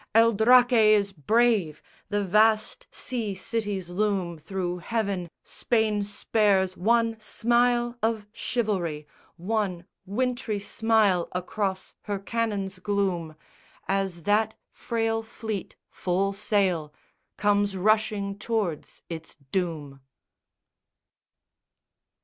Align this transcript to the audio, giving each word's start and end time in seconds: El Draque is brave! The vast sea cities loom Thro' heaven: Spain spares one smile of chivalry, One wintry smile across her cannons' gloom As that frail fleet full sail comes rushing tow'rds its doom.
El 0.15 0.33
Draque 0.33 0.73
is 0.95 1.11
brave! 1.11 1.79
The 2.09 2.23
vast 2.23 2.87
sea 2.89 3.35
cities 3.35 3.91
loom 3.91 4.35
Thro' 4.39 4.79
heaven: 4.79 5.29
Spain 5.43 6.03
spares 6.03 6.75
one 6.75 7.19
smile 7.19 7.95
of 8.01 8.25
chivalry, 8.33 9.05
One 9.37 9.85
wintry 10.07 10.57
smile 10.57 11.27
across 11.33 11.93
her 12.05 12.17
cannons' 12.17 12.79
gloom 12.79 13.35
As 13.87 14.23
that 14.23 14.55
frail 14.71 15.21
fleet 15.21 15.75
full 15.91 16.33
sail 16.33 16.91
comes 17.37 17.77
rushing 17.77 18.39
tow'rds 18.39 19.03
its 19.07 19.37
doom. 19.51 20.01